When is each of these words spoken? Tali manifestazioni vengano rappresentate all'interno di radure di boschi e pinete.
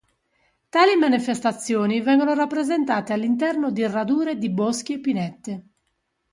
Tali 0.69 0.95
manifestazioni 0.95 2.01
vengano 2.01 2.33
rappresentate 2.33 3.13
all'interno 3.13 3.69
di 3.69 3.85
radure 3.85 4.35
di 4.39 4.49
boschi 4.49 4.93
e 4.93 4.99
pinete. 4.99 5.65